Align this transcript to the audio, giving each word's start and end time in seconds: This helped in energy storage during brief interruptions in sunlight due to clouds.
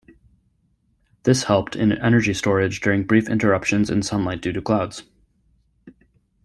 This 1.25 1.43
helped 1.43 1.75
in 1.75 1.91
energy 1.91 2.33
storage 2.33 2.81
during 2.81 3.03
brief 3.03 3.29
interruptions 3.29 3.91
in 3.91 4.01
sunlight 4.01 4.41
due 4.41 4.51
to 4.51 4.59
clouds. 4.59 5.03